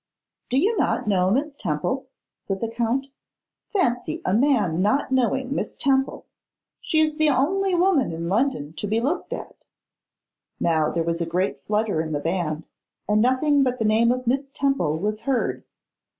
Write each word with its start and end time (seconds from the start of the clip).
'Do 0.49 0.75
not 0.79 1.01
you 1.03 1.09
know 1.09 1.29
Miss 1.29 1.55
Temple?' 1.55 2.07
said 2.39 2.59
the 2.59 2.67
Count. 2.67 3.05
'Fancy 3.71 4.19
a 4.25 4.33
man 4.33 4.81
not 4.81 5.11
knowing 5.11 5.53
Miss 5.53 5.77
Temple! 5.77 6.25
She 6.79 6.99
is 6.99 7.17
the 7.17 7.29
only 7.29 7.75
woman 7.75 8.11
in 8.11 8.27
London 8.27 8.73
to 8.77 8.87
be 8.87 8.99
looked 8.99 9.31
at.' 9.31 9.63
Now 10.59 10.89
there 10.89 11.03
was 11.03 11.21
a 11.21 11.27
great 11.27 11.61
flutter 11.63 12.01
in 12.01 12.13
the 12.13 12.19
band, 12.19 12.67
and 13.07 13.21
nothing 13.21 13.61
but 13.61 13.77
the 13.77 13.85
name 13.85 14.11
of 14.11 14.25
Miss 14.25 14.49
Temple 14.49 14.97
was 14.97 15.21
heard. 15.21 15.63